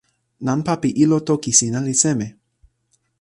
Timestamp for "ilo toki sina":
1.03-1.79